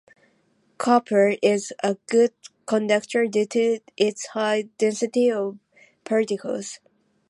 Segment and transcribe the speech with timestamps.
[0.79, 2.33] ,Copper, is a good
[2.65, 5.59] conductor due to its high density of
[6.05, 6.79] particles.,